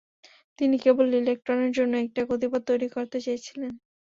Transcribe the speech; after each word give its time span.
তিনি 0.59 0.75
কেবল 0.83 1.07
ইলেকট্রনের 1.15 1.71
জন্য 1.77 1.93
একটা 1.97 2.21
গতিপথ 2.29 2.61
তৈরি 2.69 2.87
করতে 2.95 3.17
চেয়েছিলেন। 3.21 3.71